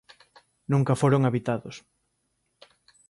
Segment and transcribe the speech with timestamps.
[0.71, 1.75] Nunca foron habitados.